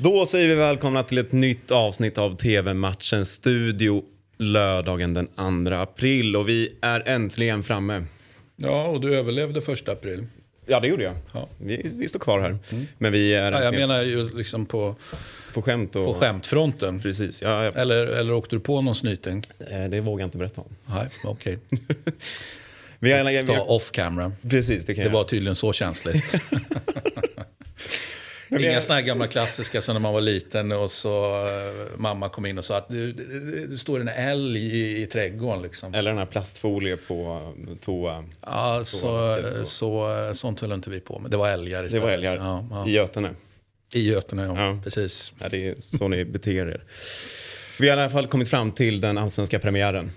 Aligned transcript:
Då 0.00 0.26
säger 0.26 0.48
vi 0.48 0.54
välkomna 0.54 1.02
till 1.02 1.18
ett 1.18 1.32
nytt 1.32 1.70
avsnitt 1.70 2.18
av 2.18 2.36
TV-matchen 2.36 3.26
Studio 3.26 4.02
lördagen 4.38 5.14
den 5.14 5.26
2 5.66 5.74
april 5.74 6.36
och 6.36 6.48
vi 6.48 6.74
är 6.80 7.08
äntligen 7.08 7.62
framme. 7.62 8.04
Ja, 8.56 8.84
och 8.84 9.00
du 9.00 9.18
överlevde 9.18 9.60
första 9.60 9.92
april. 9.92 10.26
Ja, 10.66 10.80
det 10.80 10.88
gjorde 10.88 11.04
jag. 11.04 11.14
Ja. 11.32 11.48
Vi, 11.58 11.90
vi 11.94 12.08
står 12.08 12.20
kvar 12.20 12.40
här. 12.40 12.58
Men 12.98 13.12
vi 13.12 13.34
är 13.34 13.52
Ja, 13.52 13.62
jag 13.64 13.74
menar 13.74 14.02
ju 14.02 14.36
liksom 14.36 14.66
på, 14.66 14.94
på 15.54 15.62
skämt 15.62 15.96
och... 15.96 16.04
på 16.04 16.14
skämtfronten. 16.14 17.00
Precis, 17.00 17.42
ja, 17.42 17.64
ja. 17.64 17.70
Eller, 17.74 18.06
eller 18.06 18.32
åkte 18.32 18.56
du 18.56 18.60
på 18.60 18.80
någon 18.80 18.94
snyting? 18.94 19.42
Eh, 19.70 19.84
det 19.90 20.00
vågar 20.00 20.22
jag 20.22 20.26
inte 20.26 20.38
berätta 20.38 20.60
om. 20.60 20.68
Nej, 20.86 21.08
okej. 21.24 21.58
Vi 23.00 23.12
är, 23.12 23.24
vi 23.24 23.46
Ta 23.46 23.54
är, 23.54 23.70
off 23.70 23.90
camera. 23.90 24.32
precis, 24.50 24.84
det 24.84 24.94
kan 24.94 25.04
Det 25.04 25.08
jag. 25.08 25.12
var 25.14 25.24
tydligen 25.24 25.56
så 25.56 25.72
känsligt. 25.72 26.34
Inga 28.50 28.80
såna 28.80 28.94
här 28.98 29.02
gamla 29.06 29.26
klassiska 29.26 29.80
som 29.80 29.94
när 29.94 30.00
man 30.00 30.12
var 30.14 30.20
liten 30.20 30.72
och 30.72 30.90
så 30.90 31.46
eh, 31.46 31.96
mamma 31.96 32.28
kom 32.28 32.46
in 32.46 32.58
och 32.58 32.64
sa 32.64 32.76
att 32.78 32.88
du, 32.88 33.12
det, 33.12 33.66
det 33.66 33.78
står 33.78 34.00
en 34.00 34.08
älg 34.08 34.60
i, 34.76 35.02
i 35.02 35.06
trädgården. 35.06 35.62
Liksom. 35.62 35.94
Eller 35.94 36.10
den 36.10 36.18
här 36.18 36.26
plastfolie 36.26 36.96
på 36.96 37.52
toa. 37.80 38.24
Ja, 38.42 38.80
så, 38.84 38.98
Så- 38.98 39.64
så, 39.64 40.30
sånt 40.34 40.60
höll 40.60 40.72
inte 40.72 40.90
vi 40.90 41.00
på 41.00 41.18
med. 41.18 41.30
Det 41.30 41.36
var 41.36 41.50
älgar 41.50 41.80
Det 41.82 41.86
istället. 41.86 42.04
var 42.06 42.12
älgar 42.12 42.36
Ja, 42.36 42.64
ja. 42.70 42.88
i 42.88 42.92
Götene. 42.92 43.30
I 43.94 44.08
Götene, 44.10 44.42
ja. 44.42 44.60
Ja. 44.66 44.80
Precis. 44.84 45.32
Ja, 45.38 45.48
det 45.48 45.68
är 45.68 45.74
så 45.98 46.08
ni 46.08 46.24
beter 46.24 46.50
er. 46.68 46.84
Vi 47.80 47.88
har 47.88 47.96
i 47.96 48.00
alla 48.00 48.10
fall 48.10 48.26
kommit 48.28 48.48
fram 48.48 48.72
till 48.72 49.00
den 49.00 49.18
allsvenska 49.18 49.58
premiären. 49.58 50.10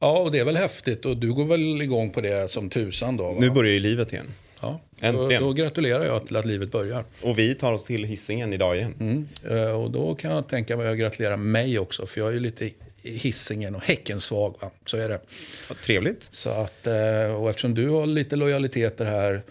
Ja, 0.00 0.18
och 0.18 0.32
det 0.32 0.38
är 0.38 0.44
väl 0.44 0.56
häftigt. 0.56 1.04
Och 1.04 1.16
du 1.16 1.32
går 1.32 1.44
väl 1.44 1.82
igång 1.82 2.10
på 2.10 2.20
det 2.20 2.50
som 2.50 2.70
tusan 2.70 3.16
då? 3.16 3.32
Va? 3.32 3.40
Nu 3.40 3.50
börjar 3.50 3.72
ju 3.72 3.80
livet 3.80 4.12
igen. 4.12 4.26
Ja. 4.60 4.80
äntligen. 5.00 5.42
Då, 5.42 5.48
då 5.48 5.52
gratulerar 5.52 6.04
jag 6.04 6.26
till 6.26 6.36
att 6.36 6.44
livet 6.44 6.70
börjar. 6.72 7.04
Och 7.22 7.38
vi 7.38 7.54
tar 7.54 7.72
oss 7.72 7.84
till 7.84 8.04
hissingen 8.04 8.52
idag 8.52 8.76
igen. 8.76 8.94
Mm. 9.00 9.28
Eh, 9.50 9.80
Och 9.82 9.90
då 9.90 10.14
kan 10.14 10.30
jag 10.30 10.48
tänka 10.48 10.76
mig 10.76 10.88
att 10.88 10.98
gratulera 10.98 11.36
mig 11.36 11.78
också. 11.78 12.06
För 12.06 12.20
jag 12.20 12.28
är 12.28 12.32
ju 12.32 12.40
lite 12.40 12.70
Hisingen 13.02 13.74
och 13.74 13.82
Häckensvag. 13.82 14.54
Va? 14.60 14.70
Så 14.84 14.96
är 14.96 15.08
det. 15.08 15.20
Ja, 15.68 15.74
trevligt. 15.84 16.26
Så 16.30 16.50
att, 16.50 16.86
eh, 16.86 17.34
och 17.40 17.50
eftersom 17.50 17.74
du 17.74 17.88
har 17.88 18.06
lite 18.06 18.36
lojaliteter 18.36 19.04
här 19.04 19.42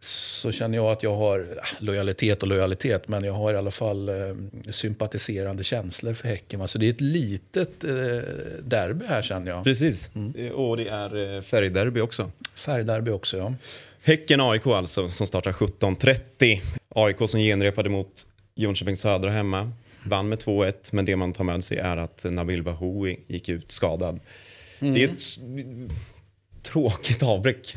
så 0.00 0.52
känner 0.52 0.78
jag 0.78 0.86
att 0.86 1.02
jag 1.02 1.16
har 1.16 1.46
lojalitet 1.78 2.42
och 2.42 2.48
lojalitet, 2.48 3.08
men 3.08 3.24
jag 3.24 3.32
har 3.32 3.54
i 3.54 3.56
alla 3.56 3.70
fall 3.70 4.08
eh, 4.08 4.14
sympatiserande 4.70 5.64
känslor 5.64 6.14
för 6.14 6.28
Häcken. 6.28 6.68
Så 6.68 6.78
det 6.78 6.86
är 6.86 6.90
ett 6.90 7.00
litet 7.00 7.84
eh, 7.84 7.90
derby 8.62 9.04
här 9.08 9.22
känner 9.22 9.50
jag. 9.50 9.64
Precis. 9.64 10.10
Mm. 10.14 10.32
Eh, 10.46 10.52
Och 10.52 10.76
det 10.76 10.88
är 10.88 11.36
eh, 11.36 11.42
färgderby 11.42 12.00
också. 12.00 12.30
Färgderby 12.54 13.10
också 13.10 13.36
ja. 13.36 13.54
Häcken-AIK 14.08 14.66
alltså, 14.66 15.08
som 15.08 15.26
startar 15.26 15.52
17.30. 15.52 16.60
AIK 16.88 17.16
som 17.30 17.40
genrepade 17.40 17.88
mot 17.88 18.26
Jönköping 18.54 18.96
Södra 18.96 19.30
hemma. 19.30 19.72
Vann 20.04 20.28
med 20.28 20.38
2-1, 20.38 20.72
men 20.92 21.04
det 21.04 21.16
man 21.16 21.32
tar 21.32 21.44
med 21.44 21.64
sig 21.64 21.78
är 21.78 21.96
att 21.96 22.24
Nabil 22.24 22.62
Bahoui 22.62 23.20
gick 23.26 23.48
ut 23.48 23.72
skadad. 23.72 24.20
Det 24.78 25.04
är 25.04 25.08
ett 25.08 25.22
tråkigt 26.62 27.22
avbräck. 27.22 27.74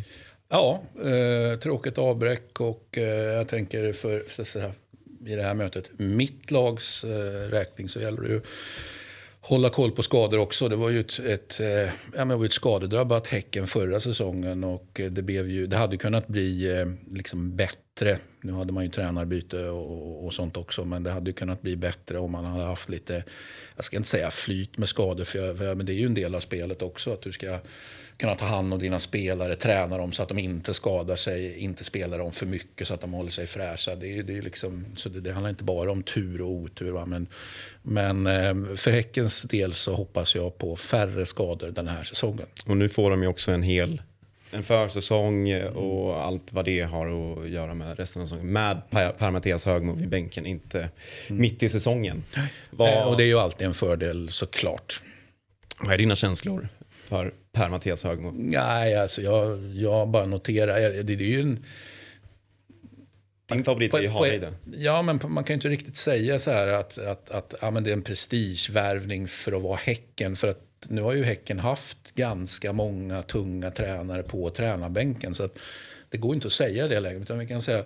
Ja, 0.50 0.84
eh, 1.04 1.60
tråkigt 1.60 1.98
avbräck 1.98 2.60
och 2.60 2.98
eh, 2.98 3.04
jag 3.04 3.48
tänker 3.48 3.94
för, 3.94 4.42
att 4.42 4.48
säga, 4.48 4.72
i 5.26 5.36
det 5.36 5.44
här 5.44 5.54
mötet, 5.54 5.92
mitt 5.98 6.52
lags 6.52 7.04
eh, 7.04 7.50
räkning 7.50 7.90
så 7.90 8.00
gäller 8.00 8.22
det 8.22 8.30
ju 8.30 8.42
hålla 9.42 9.70
koll 9.70 9.92
på 9.92 10.04
skador 10.04 10.38
också. 10.38 10.70
Det 10.70 10.76
var 10.76 10.90
ju 10.90 11.00
ett, 11.00 11.20
ett, 11.20 11.60
eh, 11.60 11.68
ja, 11.68 11.92
men 12.16 12.28
det 12.28 12.36
var 12.36 12.46
ett 12.46 12.54
skadedrabbat 12.54 13.28
Häcken 13.28 13.68
förra 13.68 14.00
säsongen 14.00 14.64
och 14.64 15.00
eh, 15.00 15.12
det, 15.12 15.22
blev 15.22 15.50
ju, 15.50 15.68
det 15.68 15.78
hade 15.78 15.98
kunnat 15.98 16.28
bli 16.28 16.80
eh, 16.80 17.16
liksom 17.16 17.56
bättre. 17.56 17.78
Nu 18.42 18.54
hade 18.54 18.74
man 18.74 18.84
ju 18.84 18.90
tränarbyte 18.90 19.70
och, 19.70 20.26
och 20.26 20.34
sånt 20.34 20.58
också 20.58 20.86
men 20.86 21.04
det 21.04 21.12
hade 21.12 21.30
ju 21.30 21.34
kunnat 21.34 21.62
bli 21.62 21.76
bättre 21.76 22.18
om 22.18 22.32
man 22.32 22.46
hade 22.46 22.66
haft 22.66 22.90
lite, 22.90 23.24
jag 23.76 23.86
ska 23.86 23.98
inte 23.98 24.10
säga 24.10 24.32
flyt 24.32 24.78
med 24.78 24.90
skador 24.90 25.24
för, 25.24 25.40
jag, 25.40 25.58
för 25.58 25.76
men 25.76 25.86
det 25.86 25.94
är 25.94 25.96
ju 25.96 26.06
en 26.06 26.14
del 26.14 26.36
av 26.36 26.40
spelet 26.40 26.82
också 26.82 27.14
att 27.14 27.22
du 27.22 27.32
ska 27.32 27.60
kunna 28.22 28.36
ta 28.36 28.46
hand 28.46 28.74
om 28.74 28.80
dina 28.80 29.00
spelare, 29.00 29.56
träna 29.56 29.98
dem 29.98 30.12
så 30.12 30.24
att 30.24 30.30
de 30.30 30.40
inte 30.40 30.74
skadar 30.74 31.16
sig, 31.16 31.58
inte 31.58 31.84
spelar 31.84 32.20
dem 32.20 32.32
för 32.32 32.46
mycket 32.46 32.88
så 32.88 32.94
att 32.94 33.02
de 33.02 33.14
håller 33.14 33.32
sig 33.32 33.48
fräscha. 33.48 33.96
Det, 33.96 34.18
är, 34.18 34.24
det, 34.24 34.38
är 34.38 34.42
liksom, 34.42 34.86
så 34.94 35.10
det, 35.10 35.22
det 35.22 35.32
handlar 35.32 35.50
inte 35.50 35.64
bara 35.64 35.92
om 35.92 36.04
tur 36.04 36.42
och 36.42 36.52
otur. 36.52 36.92
Va? 36.92 37.06
Men, 37.06 37.28
men 37.82 38.28
eh, 38.28 38.76
för 38.76 38.92
Häckens 38.92 39.44
del 39.44 39.74
så 39.74 39.96
hoppas 39.96 40.36
jag 40.36 40.58
på 40.58 40.76
färre 40.76 41.26
skador 41.26 41.72
den 41.72 41.88
här 41.88 42.04
säsongen. 42.04 42.46
Och 42.66 42.78
nu 42.78 42.90
får 42.90 43.10
de 43.10 43.22
ju 43.22 43.28
också 43.28 43.52
en 43.52 43.64
hel 43.64 44.02
en 44.52 44.64
försäsong 44.64 45.50
eh, 45.50 45.78
och 45.78 46.24
allt 46.24 46.54
vad 46.54 46.66
det 46.66 46.82
har 46.82 47.08
att 47.08 47.50
göra 47.50 47.74
med 47.74 47.98
resten 48.00 48.22
av 48.22 48.26
säsongen. 48.26 48.54
Med 48.54 48.82
Per, 48.90 49.12
per 49.12 49.32
Mattias 49.32 49.66
Högmo 49.66 49.94
vid 49.94 50.10
bänken, 50.10 50.46
inte 50.46 50.90
mitt 51.30 51.64
i 51.64 51.70
säsongen. 51.70 52.24
Eh, 52.80 53.08
och 53.08 53.18
det 53.18 53.24
är 53.24 53.28
ju 53.28 53.40
alltid 53.40 53.68
en 53.68 53.74
fördel 53.74 54.30
såklart. 54.32 55.02
vad 55.80 55.94
är 55.94 55.98
dina 55.98 56.16
känslor 56.16 56.70
för 57.08 57.34
Per 57.52 57.70
Mattias 57.70 58.04
Högmo? 58.04 58.32
Nej, 58.36 58.96
alltså 58.96 59.22
jag, 59.22 59.66
jag 59.74 60.10
bara 60.10 60.26
noterar, 60.26 60.80
det, 60.80 61.04
det 61.04 61.14
är 61.14 61.28
ju 61.28 61.42
en... 61.42 61.64
Din 63.52 63.64
favorit 63.64 63.94
är 63.94 64.00
ju 64.00 64.08
Hareide. 64.08 64.54
Ja, 64.74 65.02
men 65.02 65.20
man 65.28 65.44
kan 65.44 65.54
ju 65.54 65.56
inte 65.56 65.70
riktigt 65.70 65.96
säga 65.96 66.40
så 66.40 66.52
här 66.52 66.68
att, 66.68 66.98
att, 66.98 67.32
att 67.32 67.56
ja, 67.62 67.72
men 67.72 67.84
det 67.84 67.90
är 67.90 67.94
en 67.94 68.02
prestigevärvning 68.02 69.28
för 69.28 69.52
att 69.52 69.62
vara 69.62 69.76
Häcken. 69.76 70.36
För 70.36 70.48
att 70.48 70.71
nu 70.90 71.02
har 71.02 71.14
ju 71.14 71.24
Häcken 71.24 71.60
haft 71.60 72.16
ganska 72.16 72.74
många 72.74 73.22
tunga 73.22 73.72
tränare 73.72 74.24
på 74.24 74.50
tränarbänken. 74.50 75.36
Så 75.36 75.44
att 75.44 75.60
det 76.10 76.18
går 76.18 76.36
inte 76.36 76.48
att 76.48 76.54
säga 76.54 76.88
det 76.88 77.00
längre. 77.00 77.20
Utan 77.20 77.40
vi 77.40 77.48
kan 77.48 77.62
säga 77.62 77.84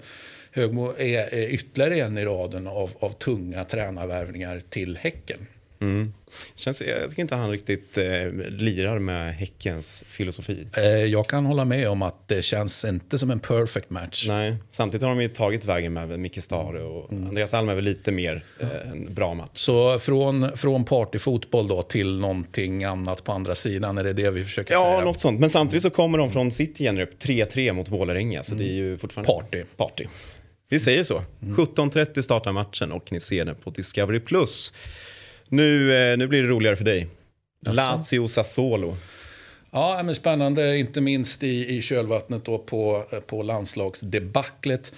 Högmo 0.52 0.94
är, 0.98 1.34
är 1.34 1.48
ytterligare 1.50 2.00
en 2.00 2.18
i 2.18 2.26
raden 2.26 2.68
av, 2.68 2.92
av 3.00 3.10
tunga 3.10 3.66
tränarvärvningar 3.66 4.62
till 4.70 4.98
Häcken. 4.98 5.48
Mm. 5.86 6.14
Känns, 6.56 6.82
jag 6.82 7.10
tycker 7.10 7.22
inte 7.22 7.36
han 7.36 7.52
riktigt 7.52 7.98
eh, 7.98 8.04
lirar 8.50 9.00
med 9.00 9.36
Häckens 9.36 10.04
filosofi. 10.08 10.68
Eh, 10.78 10.84
Jag 10.86 11.28
kan 11.28 11.46
hålla 11.46 11.66
med 11.66 11.90
om 11.90 12.02
att 12.02 12.28
det 12.28 12.42
känns 12.42 12.86
inte 12.86 13.18
som 13.18 13.32
en 13.32 13.40
perfect 13.40 13.90
match. 13.90 14.26
Nej, 14.28 14.56
samtidigt 14.70 15.02
har 15.04 15.10
de 15.10 15.22
ju 15.22 15.28
tagit 15.28 15.66
vägen 15.66 15.94
med 15.94 16.20
Micke 16.20 16.44
Stare 16.44 16.84
och 16.84 17.12
Andreas 17.14 17.54
Alm 17.54 17.70
är 17.70 17.76
väl 17.76 17.84
lite 17.84 18.12
mer 18.12 18.44
eh, 18.60 18.92
en 18.92 19.14
bra 19.14 19.34
match. 19.34 19.50
Så 19.54 20.00
från, 20.00 20.58
från 20.58 20.86
partyfotboll 20.86 21.68
då 21.68 21.82
till 21.82 22.20
någonting 22.20 22.84
annat 22.84 23.24
på 23.24 23.32
andra 23.32 23.56
sidan, 23.56 23.98
är 23.98 24.04
det 24.04 24.14
det 24.14 24.30
vi 24.32 24.44
försöker 24.44 24.74
Ja, 24.74 24.96
säga? 24.96 25.06
något 25.06 25.20
sånt. 25.20 25.40
Men 25.40 25.50
samtidigt 25.50 25.84
så 25.84 25.90
kommer 25.90 26.18
de 26.18 26.32
från 26.32 26.52
sitt 26.52 26.78
genrep 26.78 27.10
3-3 27.24 27.74
mot 27.74 27.90
Vålerenga, 27.90 28.44
så 28.44 28.56
det 28.56 28.64
är 28.64 28.74
ju 28.74 28.98
fortfarande 28.98 29.34
Party. 29.34 29.64
party. 29.78 30.06
Vi 30.70 30.80
säger 30.80 31.04
så. 31.04 31.22
17.30 31.42 32.22
startar 32.22 32.52
matchen 32.52 32.92
och 32.92 33.12
ni 33.12 33.20
ser 33.20 33.46
den 33.46 33.56
på 33.56 33.70
Discovery+. 33.70 34.20
Plus. 34.20 34.74
Nu, 35.50 35.98
eh, 36.12 36.18
nu 36.18 36.28
blir 36.28 36.44
det 36.44 36.50
roligare 36.50 36.76
för 36.76 36.86
dig. 36.86 37.08
Lazio 37.66 38.28
Sassuolo. 38.28 38.98
Ja, 39.72 40.04
men 40.04 40.16
spännande, 40.16 40.78
inte 40.78 41.02
minst 41.02 41.44
i, 41.44 41.78
i 41.78 41.82
kölvattnet 41.82 42.46
då 42.46 42.58
på, 42.58 43.06
på 43.28 43.44
landslagsdebaclet. 43.44 44.94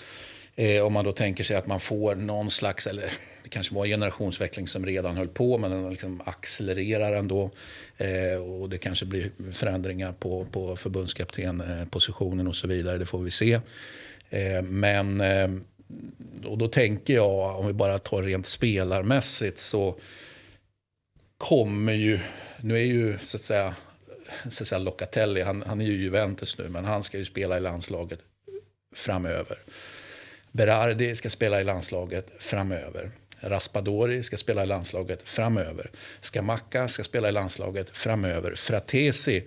Eh, 0.56 0.82
om 0.82 0.94
man 0.94 1.06
då 1.06 1.12
tänker 1.12 1.44
sig 1.44 1.58
att 1.58 1.68
man 1.68 1.80
får 1.80 2.16
någon 2.16 2.52
slags, 2.52 2.88
eller 2.88 3.14
det 3.44 3.50
kanske 3.50 3.76
var 3.76 3.86
en 3.86 3.90
generationsväxling 3.90 4.68
som 4.68 4.86
redan 4.86 5.18
höll 5.18 5.28
på, 5.28 5.58
men 5.58 5.72
den 5.72 5.90
liksom 5.90 6.22
accelererar 6.26 7.14
ändå. 7.14 7.52
Eh, 7.98 8.42
och 8.42 8.70
det 8.70 8.78
kanske 8.78 9.06
blir 9.06 9.32
förändringar 9.54 10.12
på, 10.12 10.46
på 10.52 10.76
förbundskaptenpositionen 10.76 12.48
och 12.48 12.56
så 12.56 12.68
vidare, 12.68 12.98
det 12.98 13.06
får 13.06 13.20
vi 13.20 13.32
se. 13.32 13.54
Eh, 14.30 14.62
men, 14.64 15.22
eh, 15.22 15.50
och 16.46 16.58
då 16.58 16.68
tänker 16.68 17.14
jag, 17.14 17.60
om 17.60 17.68
vi 17.68 17.74
bara 17.74 18.00
tar 18.00 18.24
rent 18.24 18.48
spelarmässigt, 18.48 19.58
så 19.58 19.96
kommer 21.38 21.94
ju, 21.94 22.20
nu 22.62 22.76
är 22.76 22.84
ju 22.84 23.18
så 23.20 23.38
att 23.38 23.42
säga, 23.42 23.76
så 24.50 24.64
att 24.64 24.70
säga 24.70 24.80
Locatelli, 24.80 25.42
han, 25.42 25.64
han 25.68 25.82
är 25.82 25.86
ju 25.86 25.94
Juventus 25.94 26.58
nu, 26.58 26.70
men 26.70 26.86
han 26.86 27.04
ska 27.04 27.18
ju 27.18 27.26
spela 27.26 27.58
i 27.58 27.60
landslaget 27.60 28.20
framöver. 28.96 29.58
Berardi 30.52 31.16
ska 31.16 31.30
spela 31.30 31.62
i 31.62 31.64
landslaget 31.64 32.32
framöver. 32.40 33.12
Raspadori 33.40 34.24
ska 34.24 34.38
spela 34.38 34.64
i 34.64 34.66
landslaget 34.66 35.30
framöver. 35.30 35.92
Skamaka 36.22 36.88
ska 36.88 37.04
spela 37.04 37.30
i 37.30 37.32
landslaget 37.32 37.90
framöver. 37.90 38.56
Fratesi, 38.56 39.44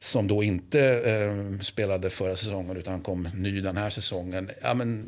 som 0.00 0.26
då 0.26 0.42
inte 0.42 0.80
eh, 0.80 1.60
spelade 1.60 2.10
förra 2.10 2.36
säsongen 2.36 2.76
utan 2.76 3.00
kom 3.00 3.28
ny 3.34 3.60
den 3.60 3.76
här 3.76 3.90
säsongen. 3.90 4.50
Ja, 4.62 4.74
men, 4.74 5.04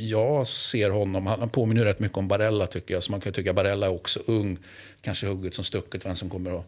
jag 0.00 0.46
ser 0.46 0.90
honom, 0.90 1.26
han 1.26 1.48
påminner 1.48 1.84
rätt 1.84 1.98
mycket 1.98 2.18
om 2.18 2.28
Barella 2.28 2.66
tycker 2.66 2.94
jag. 2.94 3.02
Så 3.02 3.12
man 3.12 3.20
kan 3.20 3.32
tycka 3.32 3.52
Barella 3.52 3.86
är 3.86 3.90
också 3.90 4.20
ung. 4.26 4.58
Kanske 5.00 5.26
hugget 5.26 5.54
som 5.54 5.64
stucket 5.64 6.06
vem 6.06 6.16
som 6.16 6.30
kommer 6.30 6.58
att, 6.58 6.66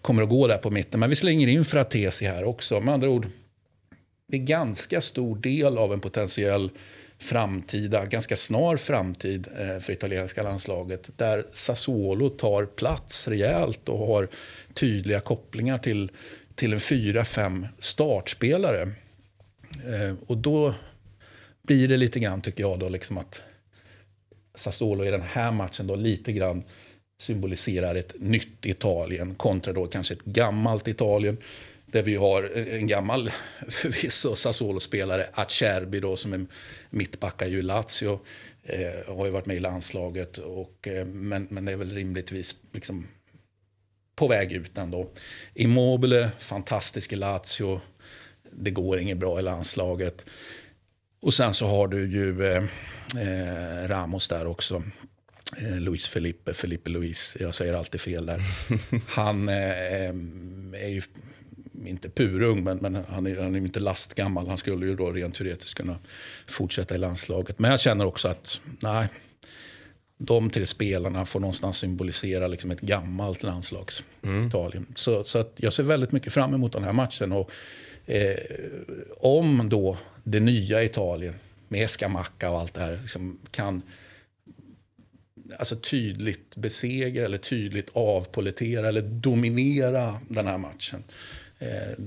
kommer 0.00 0.22
att 0.22 0.28
gå 0.28 0.46
där 0.46 0.58
på 0.58 0.70
mitten. 0.70 1.00
Men 1.00 1.10
vi 1.10 1.16
slänger 1.16 1.48
in 1.48 1.64
Fratesi 1.64 2.26
här 2.26 2.44
också. 2.44 2.80
Med 2.80 2.94
andra 2.94 3.08
ord, 3.08 3.26
det 4.28 4.36
är 4.36 4.40
ganska 4.40 5.00
stor 5.00 5.36
del 5.36 5.78
av 5.78 5.92
en 5.92 6.00
potentiell 6.00 6.70
framtida, 7.18 8.04
ganska 8.04 8.36
snar 8.36 8.76
framtid 8.76 9.48
eh, 9.58 9.80
för 9.80 9.92
italienska 9.92 10.42
landslaget 10.42 11.10
där 11.16 11.46
Sassuolo 11.52 12.30
tar 12.30 12.66
plats 12.66 13.28
rejält 13.28 13.88
och 13.88 14.06
har 14.06 14.28
tydliga 14.74 15.20
kopplingar 15.20 15.78
till, 15.78 16.10
till 16.54 16.72
en 16.72 16.80
fyra, 16.80 17.24
fem 17.24 17.66
startspelare. 17.78 18.82
Eh, 19.84 20.14
och 20.26 20.36
då 20.36 20.74
blir 21.66 21.88
det 21.88 21.96
lite 21.96 22.20
grann, 22.20 22.42
tycker 22.42 22.62
jag, 22.62 22.78
då 22.78 22.88
liksom 22.88 23.18
att 23.18 23.42
Sassuolo 24.54 25.04
i 25.04 25.10
den 25.10 25.22
här 25.22 25.52
matchen 25.52 25.86
då 25.86 25.96
lite 25.96 26.32
grann 26.32 26.64
symboliserar 27.20 27.94
ett 27.94 28.14
nytt 28.18 28.66
Italien 28.66 29.34
kontra 29.34 29.72
då 29.72 29.86
kanske 29.86 30.14
ett 30.14 30.24
gammalt 30.24 30.88
Italien. 30.88 31.36
Där 31.86 32.02
vi 32.02 32.16
har 32.16 32.50
en 32.68 32.86
gammal, 32.86 33.30
förvisso, 33.68 34.36
Sassuolo-spelare, 34.36 35.26
Acerbi 35.32 36.00
då 36.00 36.16
som 36.16 36.32
är 36.32 36.46
mittbacka 36.90 37.46
i 37.46 37.62
Lazio. 37.62 38.20
Eh, 38.62 39.16
har 39.16 39.24
ju 39.24 39.30
varit 39.30 39.46
med 39.46 39.56
i 39.56 39.60
landslaget, 39.60 40.38
och, 40.38 40.88
eh, 40.88 41.06
men, 41.06 41.46
men 41.50 41.68
är 41.68 41.76
väl 41.76 41.94
rimligtvis 41.94 42.56
liksom 42.72 43.06
på 44.16 44.28
väg 44.28 44.52
ut 44.52 44.78
ändå. 44.78 45.06
Immobile, 45.54 46.30
fantastisk 46.38 47.12
i 47.12 47.16
Lazio. 47.16 47.80
Det 48.50 48.70
går 48.70 48.98
inget 48.98 49.18
bra 49.18 49.38
i 49.38 49.42
landslaget. 49.42 50.26
Och 51.24 51.34
sen 51.34 51.54
så 51.54 51.66
har 51.66 51.88
du 51.88 52.06
ju 52.06 52.46
eh, 52.46 52.62
eh 53.16 53.88
Ramos 53.88 54.28
där 54.28 54.46
också. 54.46 54.82
Eh, 55.56 55.80
Luis 55.80 56.08
Felipe, 56.08 56.54
Felipe 56.54 56.90
Luis, 56.90 57.36
jag 57.40 57.54
säger 57.54 57.74
alltid 57.74 58.00
fel 58.00 58.26
där. 58.26 58.42
Han 59.08 59.48
eh, 59.48 59.54
är 60.82 60.88
ju 60.88 61.02
inte 61.84 62.08
purung, 62.10 62.64
men, 62.64 62.78
men 62.78 63.04
han, 63.08 63.26
är, 63.26 63.42
han 63.42 63.54
är 63.54 63.58
inte 63.58 63.80
lastgammal. 63.80 64.48
Han 64.48 64.58
skulle 64.58 64.86
ju 64.86 64.96
då 64.96 65.12
rent 65.12 65.34
teoretiskt 65.34 65.74
kunna 65.74 65.96
fortsätta 66.46 66.94
i 66.94 66.98
landslaget. 66.98 67.58
Men 67.58 67.70
jag 67.70 67.80
känner 67.80 68.06
också 68.06 68.28
att, 68.28 68.60
nej, 68.80 69.08
de 70.18 70.50
tre 70.50 70.66
spelarna 70.66 71.26
får 71.26 71.40
någonstans 71.40 71.76
symbolisera 71.76 72.46
liksom 72.46 72.70
ett 72.70 72.80
gammalt 72.80 73.42
landslags 73.42 74.04
mm. 74.22 74.46
Italien. 74.46 74.86
Så, 74.94 75.24
så 75.24 75.44
jag 75.56 75.72
ser 75.72 75.82
väldigt 75.82 76.12
mycket 76.12 76.32
fram 76.32 76.54
emot 76.54 76.72
den 76.72 76.84
här 76.84 76.92
matchen. 76.92 77.32
Och, 77.32 77.50
eh, 78.06 78.36
om 79.16 79.68
då 79.68 79.98
det 80.24 80.40
nya 80.40 80.82
Italien 80.82 81.34
med 81.68 81.90
Scamacca 81.90 82.50
och 82.50 82.60
allt 82.60 82.74
det 82.74 82.80
här 82.80 82.98
liksom 83.02 83.38
kan 83.50 83.82
alltså 85.58 85.76
tydligt 85.76 86.56
besegra 86.56 87.24
eller 87.24 87.38
tydligt 87.38 87.90
avpolitera 87.92 88.88
eller 88.88 89.02
dominera 89.02 90.20
den 90.28 90.46
här 90.46 90.58
matchen. 90.58 91.04
Eh, 91.58 91.98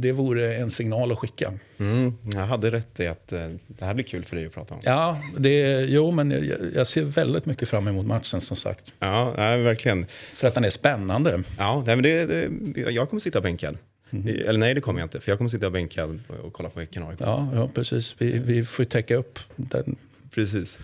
det 0.00 0.12
vore 0.12 0.54
en 0.54 0.70
signal 0.70 1.12
att 1.12 1.18
skicka. 1.18 1.52
Mm, 1.78 2.14
jag 2.34 2.40
hade 2.46 2.70
rätt 2.70 3.00
i 3.00 3.06
att 3.06 3.32
eh, 3.32 3.48
det 3.66 3.84
här 3.84 3.94
blir 3.94 4.04
kul 4.04 4.24
för 4.24 4.36
dig 4.36 4.46
att 4.46 4.54
prata 4.54 4.74
om. 4.74 4.80
Ja, 4.84 5.20
det, 5.38 5.80
jo, 5.80 6.10
men 6.10 6.30
jag, 6.30 6.58
jag 6.74 6.86
ser 6.86 7.02
väldigt 7.02 7.46
mycket 7.46 7.68
fram 7.68 7.88
emot 7.88 8.06
matchen 8.06 8.40
som 8.40 8.56
sagt. 8.56 8.92
Ja, 8.98 9.34
ja 9.36 9.56
verkligen. 9.56 10.06
För 10.34 10.48
att 10.48 10.54
den 10.54 10.64
är 10.64 10.70
spännande. 10.70 11.42
Ja, 11.58 11.82
men 11.86 12.02
det, 12.02 12.26
det, 12.26 12.50
jag 12.90 13.08
kommer 13.10 13.20
sitta 13.20 13.40
bänkad. 13.40 13.78
Mm. 14.10 14.28
Eller 14.28 14.58
nej, 14.58 14.74
det 14.74 14.80
kommer 14.80 15.00
jag 15.00 15.06
inte. 15.06 15.20
För 15.20 15.32
jag 15.32 15.38
kommer 15.38 15.48
sitta 15.48 15.70
bänkad 15.70 16.20
och 16.42 16.52
kolla 16.52 16.68
på 16.68 16.80
Häcken 16.80 17.04
ja, 17.18 17.48
ja, 17.54 17.68
precis. 17.74 18.14
Vi, 18.18 18.38
vi 18.38 18.64
får 18.64 18.84
täcka 18.84 19.16
upp 19.16 19.38
den. 19.56 19.96
Precis. 20.30 20.78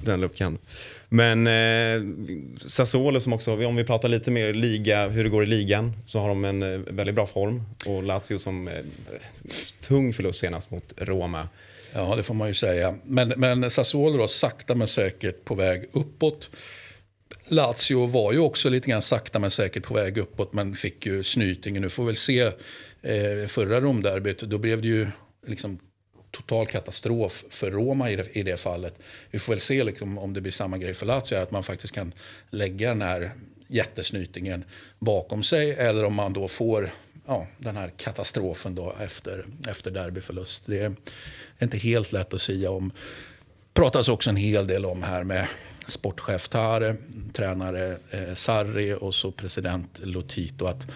Den 0.00 0.20
luckan. 0.20 0.58
Men 1.08 1.46
eh, 1.46 2.02
Sassuolo 2.66 3.20
som 3.20 3.32
också, 3.32 3.66
om 3.66 3.76
vi 3.76 3.84
pratar 3.84 4.08
lite 4.08 4.30
mer 4.30 4.54
liga, 4.54 5.08
hur 5.08 5.24
det 5.24 5.30
går 5.30 5.42
i 5.42 5.46
ligan, 5.46 5.92
så 6.06 6.18
har 6.18 6.28
de 6.28 6.44
en 6.44 6.62
eh, 6.62 6.78
väldigt 6.78 7.14
bra 7.14 7.26
form. 7.26 7.62
Och 7.86 8.02
Lazio 8.02 8.38
som 8.38 8.68
eh, 8.68 8.74
tung 9.80 10.12
förlust 10.12 10.38
senast 10.38 10.70
mot 10.70 10.94
Roma. 10.96 11.48
Ja, 11.94 12.16
det 12.16 12.22
får 12.22 12.34
man 12.34 12.48
ju 12.48 12.54
säga. 12.54 12.94
Men, 13.04 13.28
men 13.36 13.70
Sassuolo 13.70 14.18
då, 14.18 14.28
sakta 14.28 14.74
men 14.74 14.88
säkert 14.88 15.44
på 15.44 15.54
väg 15.54 15.84
uppåt. 15.92 16.50
Lazio 17.48 18.06
var 18.06 18.32
ju 18.32 18.38
också 18.38 18.68
lite 18.68 18.90
grann 18.90 19.02
sakta 19.02 19.38
men 19.38 19.50
säkert 19.50 19.82
på 19.82 19.94
väg 19.94 20.18
uppåt 20.18 20.52
men 20.52 20.74
fick 20.74 21.06
ju 21.06 21.22
snytingen. 21.24 21.82
Nu 21.82 21.88
får 21.88 22.02
vi 22.02 22.06
väl 22.06 22.16
se 22.16 22.40
eh, 23.02 23.46
förra 23.46 23.80
Romderbyt. 23.80 24.38
Då 24.38 24.58
blev 24.58 24.82
det 24.82 24.88
ju 24.88 25.06
liksom 25.46 25.78
total 26.30 26.66
katastrof 26.66 27.44
för 27.50 27.70
Roma 27.70 28.10
i 28.10 28.16
det, 28.16 28.26
i 28.32 28.42
det 28.42 28.56
fallet. 28.56 29.00
Vi 29.30 29.38
får 29.38 29.52
väl 29.52 29.60
se 29.60 29.84
liksom, 29.84 30.18
om 30.18 30.32
det 30.32 30.40
blir 30.40 30.52
samma 30.52 30.78
grej 30.78 30.94
för 30.94 31.06
Lazio, 31.06 31.36
att 31.36 31.50
man 31.50 31.62
faktiskt 31.62 31.94
kan 31.94 32.14
lägga 32.50 32.88
den 32.88 33.02
här 33.02 33.30
jättesnytingen 33.66 34.64
bakom 34.98 35.42
sig 35.42 35.72
eller 35.72 36.04
om 36.04 36.14
man 36.14 36.32
då 36.32 36.48
får 36.48 36.90
ja, 37.26 37.46
den 37.58 37.76
här 37.76 37.92
katastrofen 37.96 38.74
då 38.74 38.94
efter, 39.00 39.46
efter 39.68 39.90
derbyförlust. 39.90 40.62
Det 40.66 40.78
är 40.78 40.94
inte 41.62 41.78
helt 41.78 42.12
lätt 42.12 42.34
att 42.34 42.40
säga 42.40 42.70
om. 42.70 42.88
Det 42.88 43.80
pratas 43.80 44.08
också 44.08 44.30
en 44.30 44.36
hel 44.36 44.66
del 44.66 44.86
om 44.86 45.02
här 45.02 45.24
med 45.24 45.46
sportchef 45.90 46.48
Tare, 46.48 46.96
tränare 47.32 47.98
eh, 48.10 48.34
Sarri 48.34 48.94
och 49.00 49.14
så 49.14 49.32
president 49.32 50.00
Lotito 50.04 50.66
att 50.66 50.86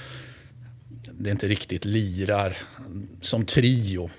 det 1.12 1.31
inte 1.31 1.49
riktigt 1.49 1.85
lirar 1.85 2.56
som 3.21 3.47
trio 3.47 4.11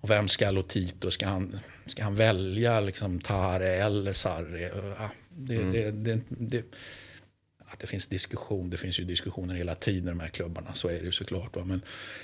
och 0.00 0.10
vem 0.10 0.28
ska 0.28 0.50
Lotito? 0.50 1.10
Ska 1.10 1.26
han, 1.26 1.58
ska 1.86 2.04
han 2.04 2.14
välja 2.14 2.80
liksom 2.80 3.20
Tare 3.20 3.68
eller 3.68 4.12
Sarri? 4.12 4.70
Ja, 4.98 5.10
det, 5.28 5.56
mm. 5.56 6.04
det, 6.04 6.20
det, 6.28 6.64
att 7.74 7.78
det 7.80 7.86
finns 7.86 8.06
diskussion, 8.06 8.70
det 8.70 8.76
finns 8.76 9.00
ju 9.00 9.04
diskussioner 9.04 9.54
hela 9.54 9.74
tiden 9.74 10.08
i 10.08 10.10
de 10.10 10.20
här 10.20 10.28
klubbarna, 10.28 10.72
så 10.72 10.88
är 10.88 10.98
det 10.98 11.04
ju 11.04 11.12
såklart. 11.12 11.56
Va? 11.56 11.64
Men 11.64 11.82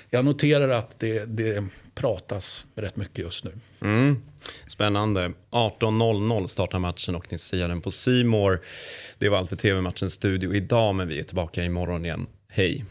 jag 0.09 0.25
noterar 0.25 0.69
att 0.69 0.99
det, 0.99 1.25
det 1.25 1.65
pratas 1.93 2.65
rätt 2.75 2.95
mycket 2.95 3.17
just 3.17 3.43
nu. 3.43 3.51
Mm. 3.81 4.21
Spännande. 4.67 5.31
18.00 5.51 6.47
startar 6.47 6.79
matchen 6.79 7.15
och 7.15 7.31
ni 7.31 7.37
ser 7.37 7.67
den 7.67 7.81
på 7.81 7.91
Simor. 7.91 8.61
Det 9.17 9.29
var 9.29 9.37
allt 9.37 9.49
för 9.49 9.55
TV-matchens 9.55 10.13
studio 10.13 10.53
idag, 10.53 10.95
men 10.95 11.07
vi 11.07 11.19
är 11.19 11.23
tillbaka 11.23 11.63
imorgon 11.63 12.05
igen. 12.05 12.27
Hej! 12.49 12.85